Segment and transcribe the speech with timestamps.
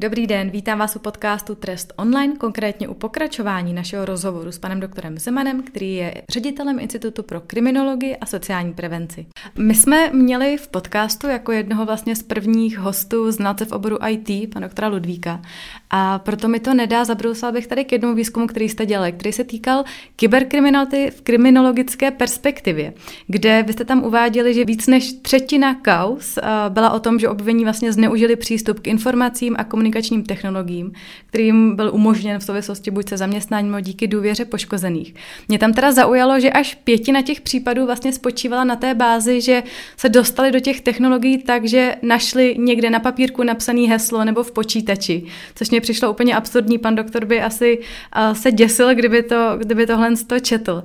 [0.00, 4.80] Dobrý den, vítám vás u podcastu Trest Online, konkrétně u pokračování našeho rozhovoru s panem
[4.80, 9.26] doktorem Zemanem, který je ředitelem Institutu pro kriminologii a sociální prevenci.
[9.58, 14.54] My jsme měli v podcastu jako jednoho vlastně z prvních hostů znalce v oboru IT,
[14.54, 15.42] pana doktora Ludvíka,
[15.90, 19.32] a proto mi to nedá, zabrousila bych tady k jednomu výzkumu, který jste dělali, který
[19.32, 19.84] se týkal
[20.16, 22.94] kyberkriminality v kriminologické perspektivě,
[23.26, 26.38] kde vy jste tam uváděli, že víc než třetina kaus
[26.68, 30.92] byla o tom, že obvinění vlastně zneužili přístup k informacím a komunikaci komunikačním technologiím,
[31.26, 35.14] kterým byl umožněn v souvislosti buď se zaměstnáním nebo díky důvěře poškozených.
[35.48, 39.62] Mě tam teda zaujalo, že až pětina těch případů vlastně spočívala na té bázi, že
[39.96, 44.52] se dostali do těch technologií tak, že našli někde na papírku napsané heslo nebo v
[44.52, 45.22] počítači,
[45.54, 46.78] což mě přišlo úplně absurdní.
[46.78, 47.78] Pan doktor by asi
[48.32, 50.84] se děsil, kdyby, to, kdyby tohle to četl.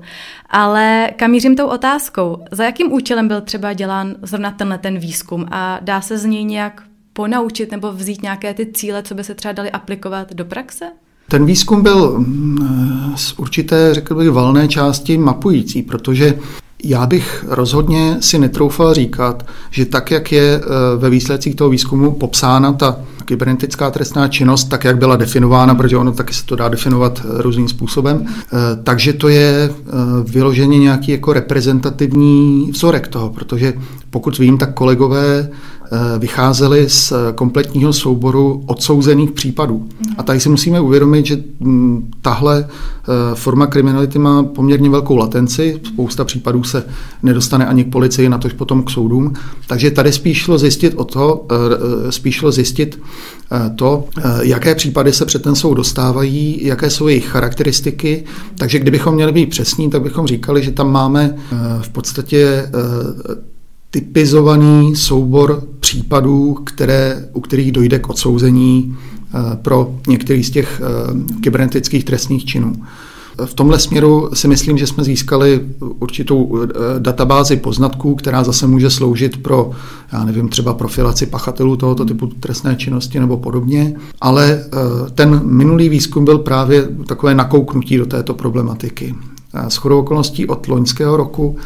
[0.50, 2.46] Ale kam mířím tou otázkou?
[2.52, 6.44] Za jakým účelem byl třeba dělán zrovna tenhle ten výzkum a dá se z něj
[6.44, 10.86] nějak ponaučit nebo vzít nějaké ty cíle, co by se třeba dali aplikovat do praxe?
[11.30, 16.40] Ten výzkum byl mm, z určité, řekl bych, valné části mapující, protože
[16.84, 20.62] já bych rozhodně si netroufal říkat, že tak, jak je e,
[20.98, 26.12] ve výsledcích toho výzkumu popsána ta kybernetická trestná činnost, tak jak byla definována, protože ono
[26.12, 29.74] taky se to dá definovat e, různým způsobem, e, takže to je
[30.24, 33.74] vyloženě nějaký jako reprezentativní vzorek toho, protože
[34.10, 35.50] pokud vím, tak kolegové
[36.20, 39.88] vycházeli z kompletního souboru odsouzených případů.
[40.18, 45.80] A tady si musíme uvědomit, že mm, tahle eh, forma kriminality má poměrně velkou latenci.
[45.84, 46.84] Spousta případů se
[47.24, 49.34] nedostane ani k policii, na tož potom k soudům.
[49.68, 53.02] Takže tady spíš šlo zjistit o to, eh, spíš šlo zjistit
[53.76, 54.06] to,
[54.42, 58.24] jaké případy se před ten soud dostávají, jaké jsou jejich charakteristiky.
[58.58, 61.36] Takže kdybychom měli být přesní, tak bychom říkali, že tam máme
[61.82, 62.70] v podstatě
[63.92, 68.96] typizovaný soubor případů, které, u kterých dojde k odsouzení
[69.34, 72.76] eh, pro některý z těch eh, kybernetických trestných činů.
[73.46, 76.68] V tomhle směru si myslím, že jsme získali určitou eh,
[77.00, 79.72] databázi poznatků, která zase může sloužit pro,
[80.14, 83.96] já nevím, třeba profilaci pachatelů tohoto typu trestné činnosti nebo podobně.
[84.22, 84.64] Ale
[85.16, 89.16] ten minulý výzkum byl právě takové nakouknutí do této problematiky.
[89.68, 91.58] S chodou okolností od loňského roku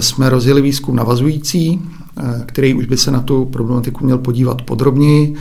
[0.00, 1.82] jsme rozjeli výzkum navazující,
[2.18, 5.34] eh, který už by se na tu problematiku měl podívat podrobněji.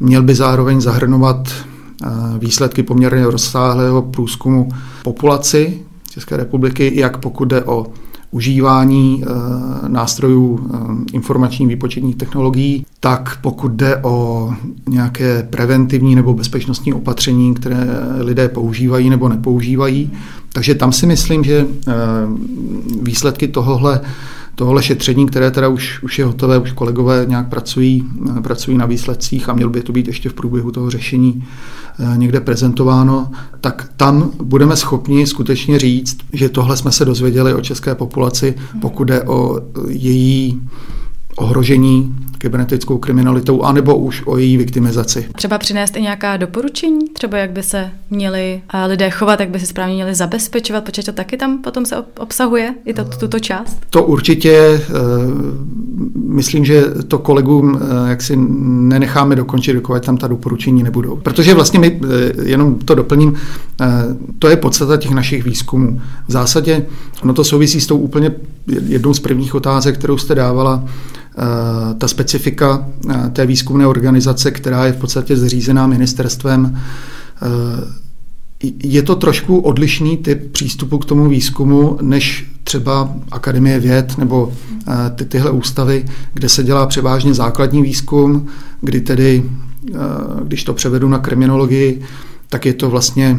[0.00, 2.08] Měl by zároveň zahrnovat eh,
[2.38, 4.68] výsledky poměrně rozsáhlého průzkumu
[5.02, 5.78] populaci
[6.10, 7.86] České republiky, jak pokud jde o
[8.30, 9.24] užívání
[9.88, 10.70] nástrojů
[11.12, 14.50] informačních výpočetních technologií, tak pokud jde o
[14.88, 17.86] nějaké preventivní nebo bezpečnostní opatření, které
[18.18, 20.10] lidé používají nebo nepoužívají,
[20.54, 21.92] takže tam si myslím, že eh,
[23.02, 24.00] výsledky tohohle
[24.54, 28.04] tohle šetření, které teda už, už je hotové, už kolegové nějak pracují,
[28.38, 31.44] eh, pracují na výsledcích a měl by to být ještě v průběhu toho řešení
[31.98, 37.60] eh, někde prezentováno, tak tam budeme schopni skutečně říct, že tohle jsme se dozvěděli o
[37.60, 40.60] české populaci, pokud jde o její
[41.36, 42.14] ohrožení
[42.44, 45.26] kybernetickou kriminalitou, anebo už o její viktimizaci.
[45.36, 49.60] Třeba přinést i nějaká doporučení, třeba jak by se měli eh, lidé chovat, jak by
[49.60, 53.78] se správně měli zabezpečovat, protože to taky tam potom se obsahuje, i to, tuto část?
[53.90, 54.80] To určitě, eh,
[56.14, 61.16] myslím, že to kolegům eh, jak si nenecháme dokončit, dokud tam ta doporučení nebudou.
[61.16, 62.00] Protože vlastně my,
[62.42, 63.34] jenom to doplním,
[64.38, 66.00] to je podstata těch našich výzkumů.
[66.28, 66.86] V zásadě
[67.22, 68.32] ono to souvisí s tou úplně
[68.66, 71.23] jednou z prvních otázek, kterou jste dávala, Eh,
[71.98, 76.80] ta specifika eh, té výzkumné organizace, která je v podstatě zřízená ministerstvem,
[77.42, 78.04] eh,
[78.82, 84.52] je to trošku odlišný typ přístupu k tomu výzkumu, než třeba Akademie věd nebo
[85.14, 88.46] ty, tyhle ústavy, kde se dělá převážně základní výzkum,
[88.80, 89.42] kdy tedy,
[90.44, 92.02] když to převedu na kriminologii,
[92.48, 93.38] tak je to vlastně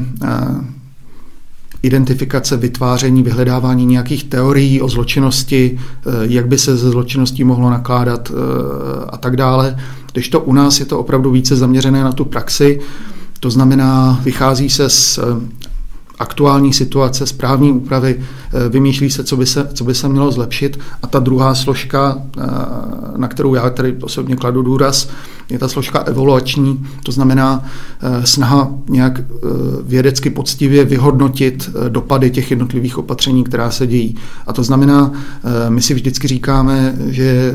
[1.81, 8.31] identifikace, vytváření, vyhledávání nějakých teorií o zločinnosti, eh, jak by se ze zločinností mohlo nakládat
[8.31, 9.77] eh, a tak dále.
[10.13, 12.79] Když to u nás je to opravdu více zaměřené na tu praxi,
[13.39, 15.21] to znamená, vychází se z eh,
[16.19, 18.19] aktuální situace, správní úpravy,
[18.69, 20.79] vymýšlí se co, by se, co by se mělo zlepšit.
[21.03, 22.21] A ta druhá složka,
[23.17, 25.09] na kterou já tady osobně kladu důraz,
[25.49, 27.65] je ta složka evoluční, to znamená
[28.01, 29.25] eh, snaha nějak eh,
[29.83, 34.15] vědecky poctivě vyhodnotit eh, dopady těch jednotlivých opatření, která se dějí.
[34.47, 35.11] A to znamená,
[35.69, 37.53] my si vždycky říkáme, že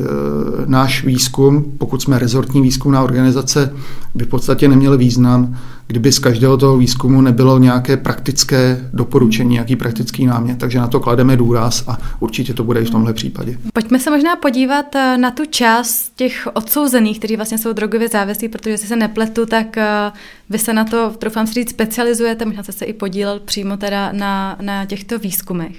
[0.67, 3.75] náš výzkum, pokud jsme rezortní výzkumná organizace,
[4.15, 5.57] by v podstatě neměl význam,
[5.91, 10.59] kdyby z každého toho výzkumu nebylo nějaké praktické doporučení, nějaký praktický námět.
[10.59, 13.59] Takže na to klademe důraz a určitě to bude i v tomhle případě.
[13.73, 18.49] Pojďme se možná podívat eh, na tu část těch odsouzených, kteří vlastně jsou drogově závislí,
[18.49, 20.13] protože si se nepletu, tak eh,
[20.51, 24.13] vy se na to, troufám si říct, specializujete, možná jste se i podílel přímo teda
[24.13, 25.77] na, na těchto výzkumech.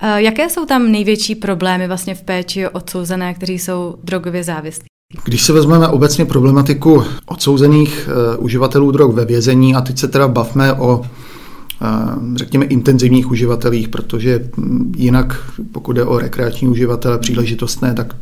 [0.00, 4.88] Eh, jaké jsou tam největší problémy vlastně v péči odsouzené, kteří jsou drogově závislí?
[5.24, 8.08] Když se vezmeme obecně problematiku odsouzených
[8.38, 13.88] uh, uživatelů drog ve vězení a teď se teda bavme o uh, řekněme intenzivních uživatelích,
[13.88, 18.16] protože hm, jinak pokud je o rekreační uživatele příležitostné, tak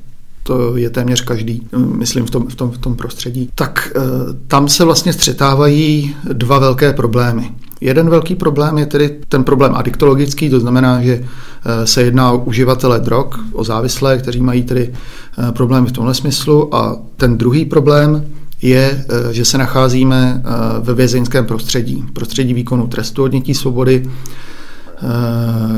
[0.47, 4.03] to je téměř každý, myslím, v tom, v tom, v tom prostředí, tak uh,
[4.47, 7.51] tam se vlastně střetávají dva velké problémy.
[7.81, 12.39] Jeden velký problém je tedy ten problém adiktologický, to znamená, že eh, se jedná o
[12.39, 16.75] uživatele drog, o závislé, kteří mají tedy eh, problémy v tomhle smyslu.
[16.75, 18.25] A ten druhý problém
[18.63, 20.43] je, eh, že se nacházíme
[20.81, 24.11] ve vězeňském prostředí, prostředí výkonu trestu odnětí svobody,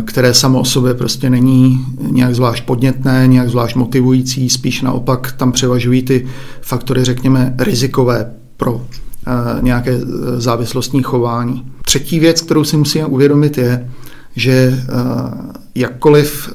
[0.04, 5.52] které samo o sobě prostě není nějak zvlášť podnětné, nějak zvlášť motivující, spíš naopak tam
[5.52, 6.26] převažují ty
[6.62, 8.80] faktory, řekněme, rizikové pro
[9.60, 10.00] nějaké e,
[10.40, 11.66] závislostní chování.
[11.84, 13.90] Třetí věc, kterou si musíme uvědomit, je,
[14.36, 14.84] že
[15.74, 16.52] jakkoliv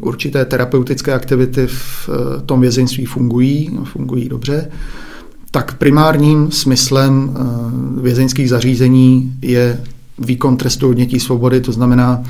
[0.00, 2.10] určité terapeutické aktivity v
[2.46, 4.70] tom vězeňství fungují, fungují dobře,
[5.50, 7.36] tak primárním smyslem
[8.00, 9.80] vězeňských zařízení je
[10.18, 12.22] výkon trestu odnětí svobody, to znamená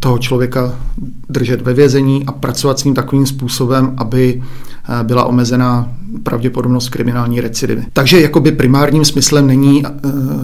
[0.00, 0.74] toho člověka
[1.28, 4.42] držet ve vězení a pracovat s ním takovým způsobem, aby
[5.02, 5.88] byla omezená
[6.22, 7.82] pravděpodobnost kriminální recidivy.
[7.92, 9.90] Takže jakoby primárním smyslem není, eh,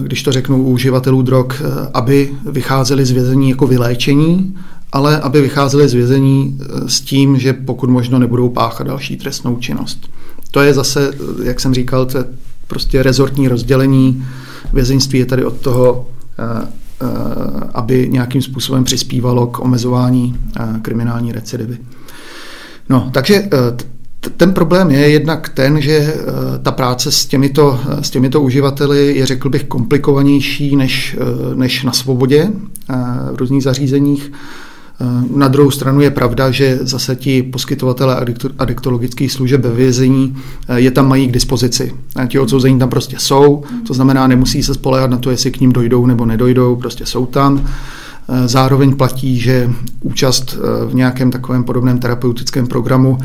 [0.01, 1.63] když to řeknu u uživatelů drog, eh,
[1.93, 4.55] aby vycházeli z vězení jako vyléčení,
[4.91, 9.55] ale aby vycházeli z vězení eh, s tím, že pokud možno nebudou páchat další trestnou
[9.55, 10.09] činnost.
[10.51, 11.13] To je zase,
[11.43, 12.23] jak jsem říkal, to je
[12.67, 14.25] prostě rezortní rozdělení.
[14.73, 16.07] Vězeňství je tady od toho,
[17.73, 20.35] aby nějakým způsobem přispívalo k omezování
[20.81, 21.77] kriminální recidivy.
[22.89, 23.49] No, takže
[24.37, 26.15] ten problém je jednak ten, že eh,
[26.61, 31.83] ta práce s těmito, eh, s těmito uživateli je, řekl bych, komplikovanější než, eh, než
[31.83, 32.51] na svobodě
[33.31, 34.31] v různých zařízeních.
[35.35, 38.25] Na druhou stranu je pravda, že zase ti poskytovatele
[38.57, 40.35] adiktologických služeb ve vězení
[40.75, 41.93] je tam mají k dispozici.
[42.27, 45.73] Ti odsouzení tam prostě jsou, to znamená, nemusí se spolehat na to, jestli k ním
[45.73, 47.65] dojdou nebo nedojdou, prostě jsou tam.
[48.45, 49.69] Zároveň platí, že
[50.01, 50.57] účast
[50.87, 53.17] v nějakém takovém podobném terapeutickém programu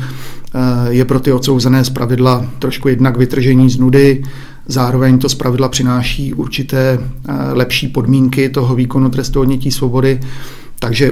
[0.55, 4.23] Eh, je pro ty odsouzené pravidla trošku jednak vytržení z nudy,
[4.67, 10.19] zároveň to pravidla přináší určité eh, lepší podmínky toho výkonu trestu odnětí svobody,
[10.79, 11.11] takže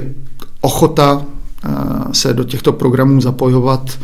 [0.62, 1.22] ochota
[1.64, 1.68] eh,
[2.12, 3.98] se do těchto programů zapojovat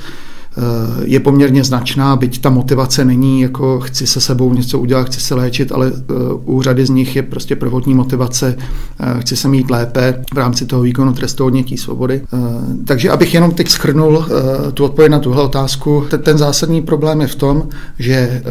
[1.05, 5.35] je poměrně značná, byť ta motivace není jako chci se sebou něco udělat, chci se
[5.35, 6.15] léčit, ale eh,
[6.45, 8.57] u řady z nich je prostě prvotní motivace,
[9.01, 12.23] eh, chci se mít lépe v rámci toho výkonu trestu odnětí svobody.
[12.85, 14.27] Takže abych jenom teď schrnul
[14.75, 17.69] tu odpověď na tuhle otázku, ten zásadní problém je v tom,
[17.99, 18.43] že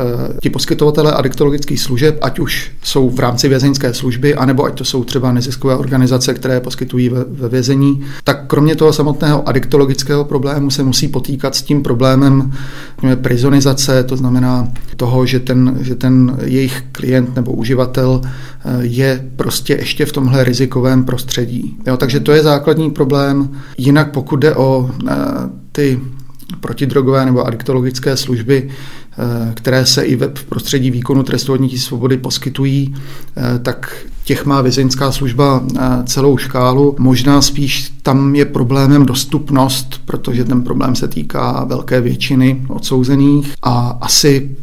[0.42, 5.04] ti poskytovatelé adiktologických služeb, ať už jsou v rámci vězeňské služby, anebo ať to jsou
[5.04, 10.84] třeba neziskové organizace, které poskytují ve, ve vězení, tak kromě toho samotného adiktologického problému se
[10.84, 11.97] musí potýkat s tím problémem
[13.16, 14.68] prizonizace, to znamená
[14.98, 20.44] toho, že ten, že ten jejich klient nebo uživatel eh, je prostě ještě v tomhle
[20.44, 21.78] rizikovém prostředí.
[21.88, 23.50] Jo, takže to je základní problém.
[23.78, 25.16] Jinak pokud jde o eh,
[25.72, 26.00] ty
[26.60, 28.70] protidrogové nebo adiktologické služby,
[29.54, 32.96] které se i v prostředí výkonu trestu odnětí svobody poskytují,
[33.38, 36.96] eh, tak těch má vězeňská služba eh, celou škálu.
[37.00, 43.98] Možná spíš tam je problémem dostupnost, protože ten problém se týká velké většiny odsouzených a
[44.02, 44.56] asi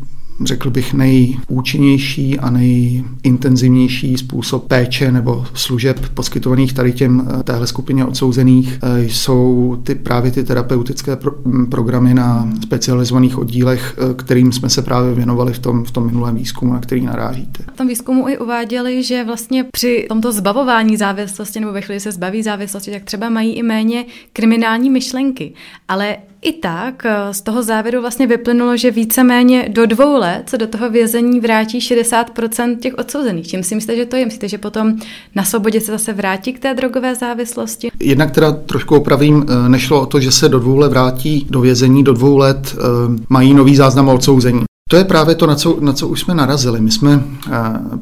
[0.42, 8.04] řekl bych, nejúčinnější a nejintenzivnější způsob péče nebo služeb poskytovaných tady těm eh, téhle skupině
[8.04, 11.32] odsouzených eh, jsou ty právě ty terapeutické pro,
[11.70, 16.36] programy na specializovaných oddílech, eh, kterým jsme se právě věnovali v tom, v tom minulém
[16.36, 17.64] výzkumu, na který narážíte.
[17.74, 22.12] V tom výzkumu i uváděli, že vlastně při tomto zbavování závislosti nebo ve chvíli se
[22.12, 25.52] zbaví závislosti, tak třeba mají i méně kriminální myšlenky.
[25.88, 30.58] Ale i tak eh, z toho závěru vlastně vyplynulo, že víceméně do dvou let se
[30.58, 33.46] do toho vězení vrátí 60% těch odsouzených.
[33.46, 34.24] Čím si myslíte, že to je?
[34.24, 34.94] Myslíte, že potom
[35.34, 37.90] na svobodě se zase vrátí k té drogové závislosti?
[38.00, 41.60] Jednak teda trošku opravím, eh, nešlo o to, že se do dvou let vrátí do
[41.60, 42.82] vězení, do dvou let eh,
[43.28, 44.64] mají nový záznam o odsouzení.
[44.90, 46.80] To je právě to, na co, na co už jsme narazili.
[46.80, 47.24] My jsme,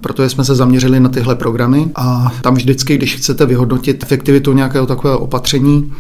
[0.00, 4.86] protože jsme se zaměřili na tyhle programy a tam vždycky, když chcete vyhodnotit efektivitu nějakého
[4.86, 5.92] takového opatření,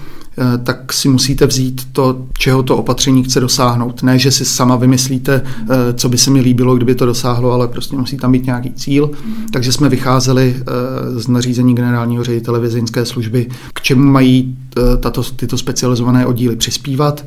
[0.64, 4.02] tak si musíte vzít to, čeho to opatření chce dosáhnout.
[4.02, 7.68] Ne, že si sama vymyslíte, eh, co by se mi líbilo, kdyby to dosáhlo, ale
[7.68, 9.10] prostě musí tam být nějaký cíl.
[9.52, 14.58] Takže jsme vycházeli eh, z nařízení generálního ředitele vězeňské služby, k čemu mají
[15.00, 17.24] tato, tyto specializované oddíly přispívat.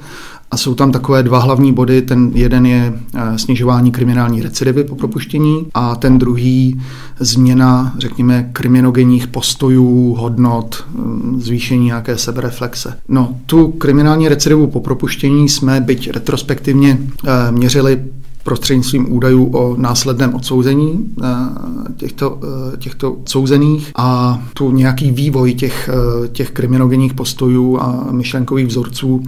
[0.51, 2.01] A jsou tam takové dva hlavní body.
[2.01, 2.93] Ten jeden je
[3.35, 6.81] snižování kriminální recidivy po propuštění a ten druhý
[7.19, 12.97] změna, řekněme, kriminogenních postojů, hodnot, mm, zvýšení nějaké sebereflexe.
[13.07, 18.03] No, tu kriminální recidivu po propuštění jsme, byť retrospektivně, eh, měřili
[18.43, 21.27] prostřednictvím údajů o následném odsouzení eh,
[21.97, 22.39] těchto,
[22.73, 25.89] eh, těchto odsouzených a tu nějaký vývoj těch,
[26.31, 29.23] těch kriminogenních postojů a myšlenkových vzorců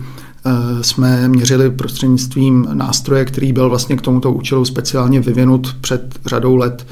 [0.81, 6.87] jsme měřili prostřednictvím nástroje, který byl vlastně k tomuto účelu speciálně vyvinut před řadou let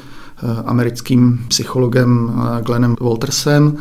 [0.64, 3.76] americkým psychologem Glennem Waltersem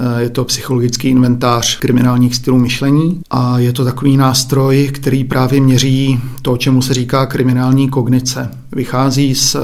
[0.00, 5.60] Eh, je to psychologický inventář kriminálních stylů myšlení a je to takový nástroj, který právě
[5.60, 8.50] měří to, čemu se říká kriminální kognice.
[8.72, 9.56] Vychází z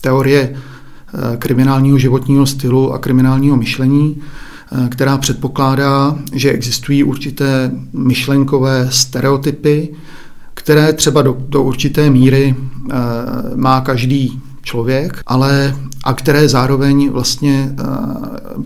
[0.00, 4.24] teorie eh, kriminálního životního stylu a kriminálního myšlení, eh,
[4.88, 9.88] která předpokládá, že existují určité myšlenkové stereotypy,
[10.54, 12.54] které třeba do, do určité míry
[13.54, 17.84] má každý člověk, ale a které zároveň vlastně eh,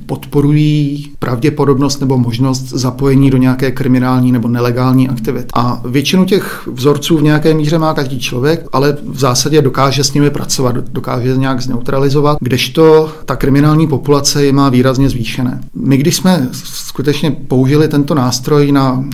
[0.06, 5.48] podporují pravděpodobnost nebo možnost zapojení do nějaké kriminální nebo nelegální aktivity.
[5.54, 10.12] A většinu těch vzorců v nějaké míře má každý člověk, ale v zásadě dokáže s
[10.12, 15.60] nimi pracovat, dokáže nějak zneutralizovat, kdežto ta kriminální populace je má výrazně zvýšené.
[15.74, 19.04] My, když jsme skutečně použili tento nástroj na uh,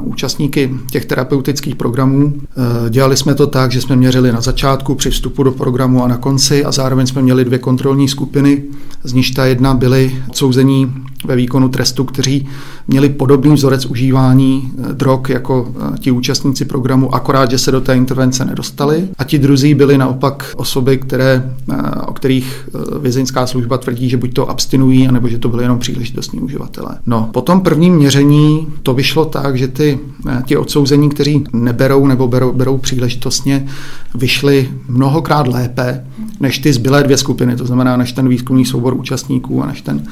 [0.00, 5.10] účastníky těch terapeutických programů, uh, dělali jsme to tak, že jsme měřili na začátku při
[5.10, 8.62] vstupu do programu a na konci a zároveň jsme měli dvě kontrolní skupiny,
[9.04, 10.92] z níž ta jedna byly odsouzení
[11.24, 12.48] ve výkonu trestu, kteří
[12.88, 17.80] měli podobný vzorec užívání eh, drog jako eh, ti účastníci programu, akorát, že se do
[17.80, 19.08] té intervence nedostali.
[19.18, 21.76] A ti druzí byli naopak osoby, které, eh,
[22.06, 22.68] o kterých
[23.00, 26.98] vězeňská služba tvrdí, že buď to abstinují, anebo že to byly jenom příležitostní uživatelé.
[27.06, 29.98] No, po tom prvním měření to vyšlo tak, že ty,
[30.46, 33.66] ti odsouzení, kteří neberou nebo berou, berou příležitostně,
[34.14, 36.04] vyšli mnohokrát lépe
[36.40, 40.02] než ty zbylé dvě skupiny, to znamená než ten výzkumný soubor účastníků a než, ten,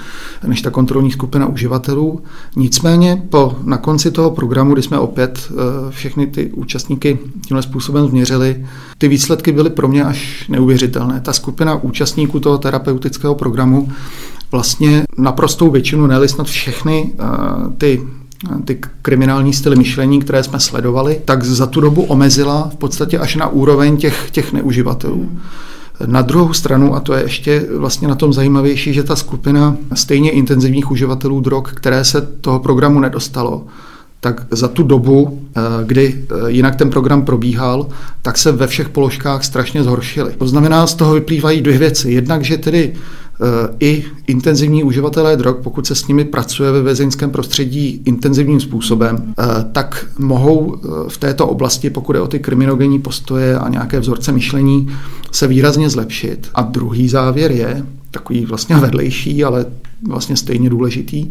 [0.47, 2.21] než ta kontrolní skupina uživatelů.
[2.65, 5.55] Nicméně po, na konci toho programu, kdy jsme opět eh,
[5.91, 8.67] všechny ty účastníky tímhle způsobem změřili,
[8.99, 11.21] ty výsledky byly pro mě až neuvěřitelné.
[11.21, 13.93] Ta skupina účastníků toho terapeutického programu
[14.51, 17.25] vlastně naprostou většinu, ne snad všechny eh,
[17.79, 18.03] ty
[18.65, 23.37] ty kriminální styly myšlení, které jsme sledovali, tak za tu dobu omezila v podstatě až
[23.37, 25.29] na úroveň těch, těch neuživatelů.
[26.07, 30.31] Na druhou stranu, a to je ještě vlastně na tom zajímavější, že ta skupina stejně
[30.31, 33.67] intenzivních uživatelů drog, které se toho programu nedostalo,
[34.21, 37.87] tak za tu dobu, eh, kdy eh, jinak ten program probíhal,
[38.23, 40.33] tak se ve všech položkách strašně zhoršily.
[40.39, 42.13] To znamená, z toho vyplývají dvě věci.
[42.13, 42.93] Jednak, že tedy
[43.81, 49.45] i intenzivní uživatelé drog, pokud se s nimi pracuje ve vězeňském prostředí intenzivním způsobem, eh,
[49.73, 54.33] tak mohou eh, v této oblasti, pokud je o ty kriminogenní postoje a nějaké vzorce
[54.33, 54.89] myšlení,
[55.33, 56.49] se výrazně zlepšit.
[56.55, 59.67] A druhý závěr je, takový vlastně vedlejší, ale
[60.09, 61.31] vlastně stejně důležitý,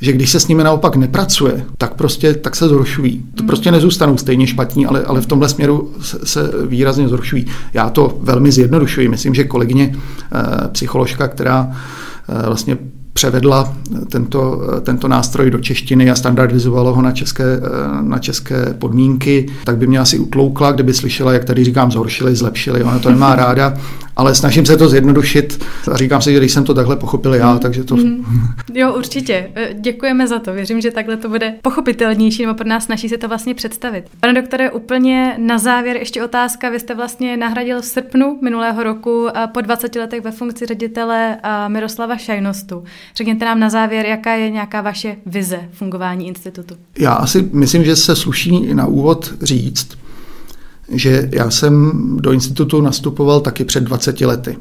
[0.00, 3.24] že když se s nimi naopak nepracuje, tak prostě tak se zhoršují.
[3.34, 7.46] To prostě nezůstanou stejně špatní, ale, ale v tomhle směru se, se výrazně zhoršují.
[7.74, 9.08] Já to velmi zjednodušuji.
[9.08, 11.70] Myslím, že kolegyně eh, psycholožka, která
[12.28, 12.78] eh, vlastně
[13.12, 13.76] převedla
[14.10, 17.44] tento, tento nástroj do češtiny a standardizovalo ho na české,
[18.00, 22.84] na české podmínky, tak by mě asi utloukla, kdyby slyšela, jak tady říkám, zhoršili, zlepšili.
[22.84, 23.74] Ona to nemá ráda,
[24.16, 27.58] ale snažím se to zjednodušit a říkám si, že když jsem to takhle pochopil já,
[27.58, 27.96] takže to...
[27.96, 28.24] Mm.
[28.74, 29.50] Jo, určitě.
[29.54, 30.52] E, děkujeme za to.
[30.52, 34.04] Věřím, že takhle to bude pochopitelnější, nebo pro nás snaží se to vlastně představit.
[34.20, 36.70] Pane doktore, úplně na závěr ještě otázka.
[36.70, 41.38] Vy jste vlastně nahradil v srpnu minulého roku po 20 letech ve funkci ředitele
[41.68, 42.84] Miroslava Šajnostu.
[43.16, 46.74] Řekněte nám na závěr, jaká je nějaká vaše vize fungování institutu.
[46.98, 49.88] Já asi myslím, že se sluší na úvod říct,
[50.88, 54.56] že já jsem do institutu nastupoval taky před 20 lety.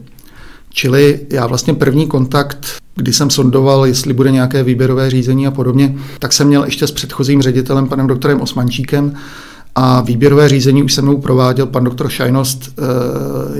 [0.70, 5.96] Čili já vlastně první kontakt, kdy jsem sondoval, jestli bude nějaké výběrové řízení a podobně,
[6.20, 9.14] tak jsem měl ještě s předchozím ředitelem, panem doktorem Osmančíkem,
[9.76, 12.82] a výběrové řízení už se mnou prováděl pan doktor Šajnost e,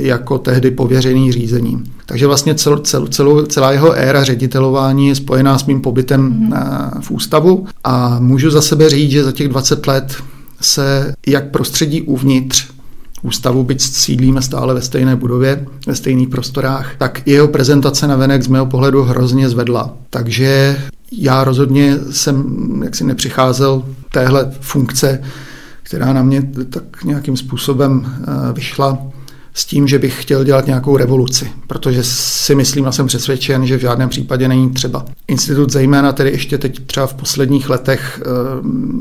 [0.02, 1.84] jako tehdy pověřený řízením.
[2.06, 7.02] Takže vlastně cel, cel, celou, celá jeho éra ředitelování je spojená s mým pobytem mm-hmm.
[7.02, 10.16] v ústavu a můžu za sebe říct, že za těch 20 let
[10.62, 12.68] se jak prostředí uvnitř
[13.22, 18.42] ústavu, byť sídlíme stále ve stejné budově, ve stejných prostorách, tak jeho prezentace na venek
[18.42, 19.94] z mého pohledu hrozně zvedla.
[20.10, 20.78] Takže
[21.12, 22.46] já rozhodně jsem
[22.84, 25.22] jaksi nepřicházel téhle funkce,
[25.92, 28.98] která na mě tak nějakým způsobem eh, vyšla
[29.54, 33.78] s tím, že bych chtěl dělat nějakou revoluci, protože si myslím a jsem přesvědčen, že
[33.78, 35.06] v žádném případě není třeba.
[35.28, 38.30] Institut zejména tedy ještě teď třeba v posledních letech e,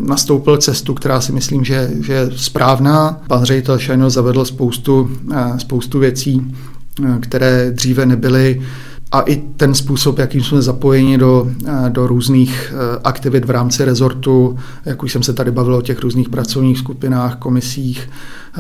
[0.09, 3.21] nastoupil cestu, která si myslím, že, že je správná.
[3.29, 6.55] Pan ředitel Šajno zavedl spoustu, e, spoustu věcí,
[7.21, 8.63] které dříve nebyly
[9.13, 13.85] a i ten způsob, jakým jsme zapojeni do, eh, do různých eh, aktivit v rámci
[13.85, 18.11] rezortu, jak už jsem se tady bavil o těch různých pracovních skupinách, komisích,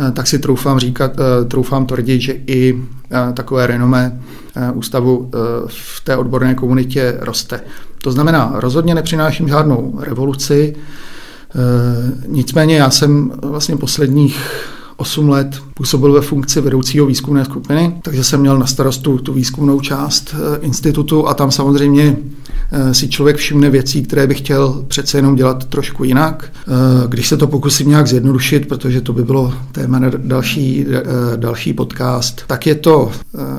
[0.09, 1.12] eh, tak si troufám říkat,
[1.49, 2.85] troufám tvrdit, že i
[3.35, 4.21] takové renomé
[4.75, 5.30] ústavu
[5.66, 7.61] v té odborné komunitě roste.
[8.02, 10.76] To znamená, rozhodně nepřináším žádnou revoluci,
[12.26, 14.40] nicméně já jsem vlastně posledních
[15.00, 19.80] 8 let působil ve funkci vedoucího výzkumné skupiny, takže jsem měl na starostu tu výzkumnou
[19.80, 22.16] část eh, institutu a tam samozřejmě
[22.73, 26.52] eh, si člověk všimne věcí, které bych chtěl přece jenom dělat trošku jinak.
[26.54, 26.73] Eh,
[27.09, 30.87] když se to pokusím nějak zjednodušit, protože to by bylo téma na další,
[31.37, 33.11] další podcast, tak je to,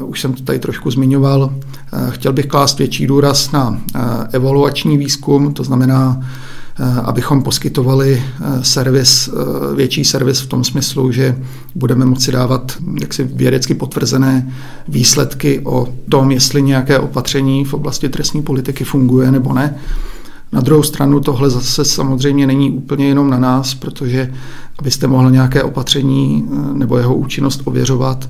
[0.03, 1.53] už jsem to tady trošku zmiňoval,
[2.09, 3.81] chtěl bych klást větší důraz na
[4.31, 6.21] evaluační výzkum, to znamená
[7.03, 11.37] abychom poskytovali eh, servis, eh, větší servis v tom smyslu, že
[11.75, 12.71] budeme moci dávat
[13.01, 14.53] jaksi vědecky potvrzené
[14.87, 19.75] výsledky o tom, jestli nějaké opatření v oblasti trestní politiky funguje nebo ne.
[20.51, 24.33] Na druhou stranu tohle zase samozřejmě není úplně jenom na nás, protože
[24.79, 28.29] abyste mohli nějaké opatření nebo jeho účinnost ověřovat,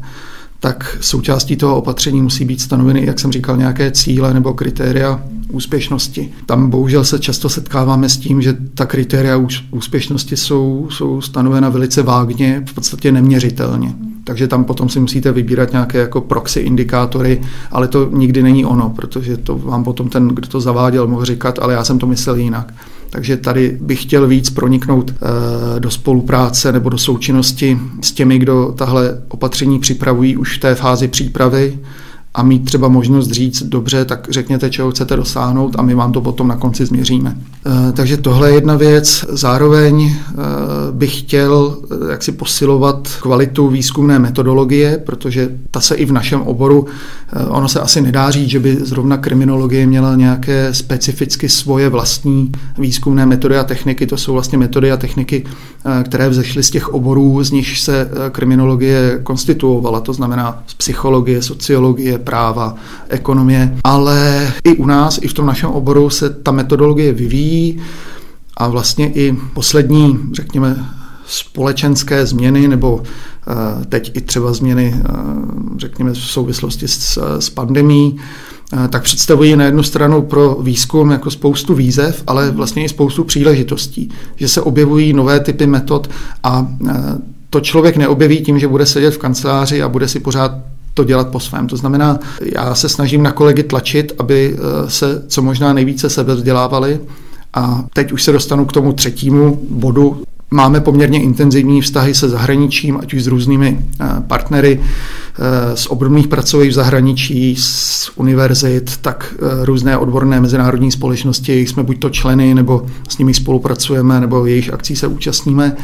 [0.64, 6.32] tak součástí toho opatření musí být stanoveny, jak jsem říkal, nějaké cíle nebo kritéria úspěšnosti.
[6.46, 9.42] Tam bohužel se často setkáváme s tím, že ta kritéria
[9.72, 13.94] úspěšnosti jsou, jsou stanovena velice vágně, v podstatě neměřitelně.
[14.24, 17.42] Takže tam potom si musíte vybírat nějaké jako proxy indikátory,
[17.72, 21.60] ale to nikdy není ono, protože to vám potom ten, kdo to zaváděl, mohl říkat,
[21.60, 22.74] ale já jsem to myslel jinak.
[23.12, 28.74] Takže tady bych chtěl víc proniknout eh, do spolupráce nebo do součinnosti s těmi, kdo
[28.78, 31.80] tahle opatření připravují už v té fázi přípravy
[32.34, 36.22] a mít třeba možnost říct, dobře, tak řekněte, čeho chcete dosáhnout a my vám to
[36.22, 37.38] potom na konci změříme.
[37.90, 39.26] E, takže tohle je jedna věc.
[39.30, 40.16] Zároveň e,
[40.92, 46.42] bych chtěl e, jak si posilovat kvalitu výzkumné metodologie, protože ta se i v našem
[46.42, 46.86] oboru,
[47.48, 53.26] ono se asi nedá říct, že by zrovna kriminologie měla nějaké specificky svoje vlastní výzkumné
[53.26, 54.08] metody a techniky.
[54.08, 55.44] To jsou vlastně metody a techniky,
[56.04, 62.20] které vzešly z těch oborů, z nich se kriminologie konstituovala, to znamená z psychologie, sociologie,
[62.22, 62.76] práva,
[63.10, 67.82] ekonomie, ale i u nás, i v tom našem oboru se ta metodologie vyvíjí
[68.58, 70.86] a vlastně i poslední, řekněme,
[71.32, 75.14] společenské změny nebo eh, teď i třeba změny, eh,
[75.78, 78.18] řekněme, v souvislosti s, s pandemí,
[78.74, 83.24] eh, tak představují na jednu stranu pro výzkum jako spoustu výzev, ale vlastně i spoustu
[83.24, 86.10] příležitostí, že se objevují nové typy metod
[86.44, 86.68] a
[87.50, 90.52] to člověk neobjeví tím, že bude sedět v kanceláři a bude si pořád
[90.94, 91.68] to dělat po svém.
[91.68, 92.20] To znamená,
[92.56, 97.00] já se snažím na kolegy tlačit, aby eh, se co možná nejvíce sebe vzdělávali.
[97.54, 100.24] A teď už se dostanu k tomu třetímu bodu.
[100.54, 106.28] Máme poměrně intenzivní vztahy se zahraničím, ať už s různými eh, partnery eh, z obdobných
[106.28, 112.86] pracových v zahraničí, z univerzit, tak různé odborné mezinárodní společnosti, jsme buď to členy, nebo
[113.10, 115.76] s nimi spolupracujeme, nebo jejich akcí se účastníme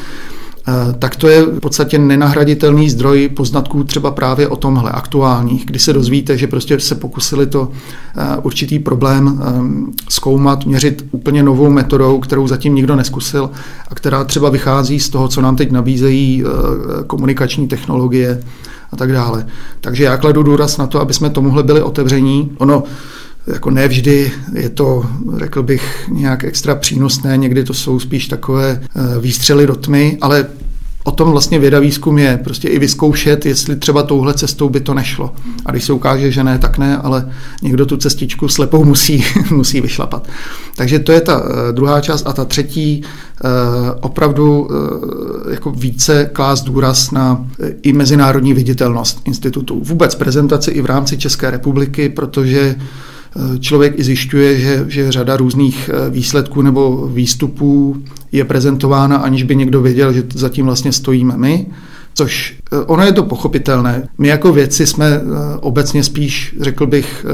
[1.00, 5.94] tak to je v podstatě nenahraditelný zdroj poznatků třeba právě o tomhle aktuálních, kdy se
[5.94, 7.72] dozvíte, že prostě se pokusili to
[8.44, 9.42] určitý problém
[10.10, 13.50] zkoumat, měřit úplně novou metodou, kterou zatím nikdo neskusil
[13.92, 16.44] a která třeba vychází z toho, co nám teď nabízejí
[17.08, 18.42] komunikační technologie
[18.92, 19.46] a tak dále.
[19.82, 22.52] Takže já kladu důraz na to, aby jsme tomuhle byli otevření.
[22.58, 22.84] Ono
[23.48, 25.06] jako nevždy je to,
[25.38, 30.46] řekl bych, nějak extra přínosné, někdy to jsou spíš takové eh, výstřely do tmy, ale
[31.04, 32.40] o tom vlastně věda výzkum je.
[32.44, 35.34] Prostě i vyzkoušet, jestli třeba touhle cestou by to nešlo.
[35.66, 37.32] A když se ukáže, že ne, tak ne, ale
[37.62, 40.28] někdo tu cestičku slepou musí, musí vyšlapat.
[40.76, 42.28] Takže to je ta eh, druhá část.
[42.28, 43.48] A ta třetí, eh,
[44.02, 44.70] opravdu
[45.52, 47.46] jako více klást důraz na
[47.82, 49.82] i mezinárodní viditelnost institutu.
[49.84, 52.76] Vůbec prezentaci i v rámci České republiky, protože
[53.60, 59.56] člověk i zjišťuje, že, že řada různých eh, výsledků nebo výstupů je prezentována, aniž by
[59.56, 61.66] někdo věděl, že zatím vlastně stojíme my,
[62.14, 62.56] což
[62.86, 64.08] ono je to pochopitelné.
[64.18, 65.22] My jako vědci jsme
[65.60, 67.26] obecně spíš, řekl bych,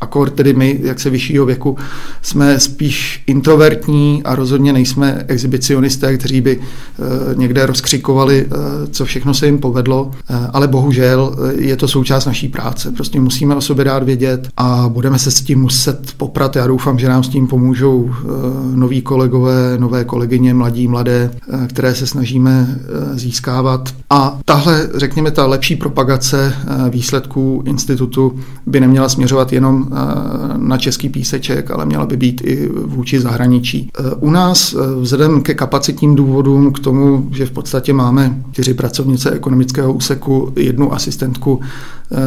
[0.00, 1.76] akor tedy my, jak se vyššího věku,
[2.22, 6.60] jsme spíš introvertní a rozhodně nejsme exhibicionisté, kteří by
[7.34, 8.46] někde rozkřikovali,
[8.90, 10.10] co všechno se jim povedlo,
[10.52, 12.92] ale bohužel je to součást naší práce.
[12.92, 16.56] Prostě musíme o sobě dát vědět a budeme se s tím muset poprat.
[16.56, 18.10] Já doufám, že nám s tím pomůžou
[18.74, 21.30] noví kolegové, nové kolegyně, mladí, mladé,
[21.68, 22.78] které se snažíme
[23.12, 23.94] získávat.
[24.10, 26.54] A tahle, řekněme, ta lepší propagace
[26.90, 29.88] výsledků institutu by neměla směřovat jenom
[30.56, 33.90] na český píseček, ale měla by být i vůči zahraničí.
[34.20, 39.92] U nás vzhledem ke kapacitním důvodům, k tomu, že v podstatě máme čtyři pracovnice ekonomického
[39.92, 41.60] úseku, jednu asistentku,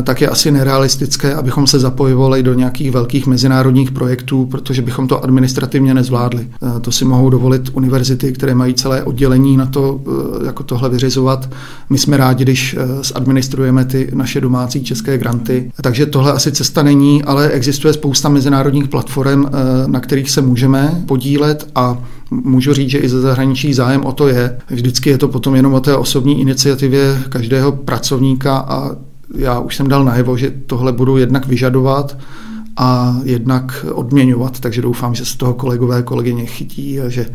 [0.03, 5.23] tak je asi nerealistické, abychom se zapojovali do nějakých velkých mezinárodních projektů, protože bychom to
[5.23, 6.47] administrativně nezvládli.
[6.81, 10.01] To si mohou dovolit univerzity, které mají celé oddělení na to,
[10.45, 11.49] jako tohle vyřizovat.
[11.89, 15.71] My jsme rádi, když zadministrujeme ty naše domácí české granty.
[15.81, 19.51] Takže tohle asi cesta není, ale existuje spousta mezinárodních platform, eh,
[19.87, 21.97] na kterých se můžeme podílet a
[22.31, 24.57] můžu říct, že i ze zahraničí zájem o to je.
[24.69, 28.91] Vždycky je to potom jenom o té osobní iniciativě každého pracovníka a
[29.35, 32.17] já už jsem dal najevo, že tohle budu jednak vyžadovat
[32.77, 37.29] a jednak odměňovat, takže doufám, že z toho kolegové kolegyně chytí a že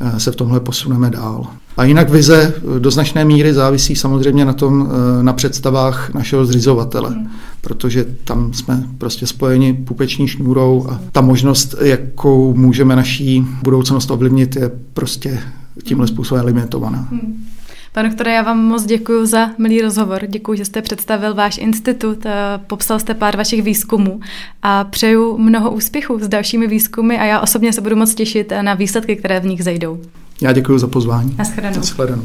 [0.00, 1.46] eh, se v tomhle posuneme dál.
[1.76, 7.16] A jinak vize do značné míry závisí samozřejmě na tom, eh, na představách našeho zřizovatele,
[7.60, 14.56] protože tam jsme prostě spojeni pupeční šňůrou a ta možnost, jakou můžeme naší budoucnost ovlivnit,
[14.56, 15.40] je prostě
[15.84, 17.08] tímhle způsobem limitovaná.
[17.10, 17.44] Hmm.
[17.92, 20.26] Pane doktore, já vám moc děkuji za milý rozhovor.
[20.26, 22.32] Děkuji, že jste představil váš institut, eh,
[22.66, 24.20] popsal jste pár vašich výzkumů
[24.62, 28.74] a přeju mnoho úspěchů s dalšími výzkumy a já osobně se budu moc těšit na
[28.74, 30.00] výsledky, které v nich zejdou.
[30.42, 31.34] Já děkuji za pozvání.
[31.38, 31.76] Naschledanou.
[31.76, 32.24] Naschledanou.